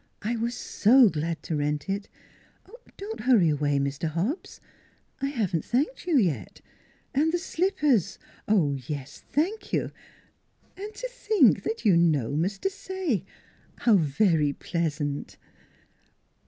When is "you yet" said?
6.07-6.59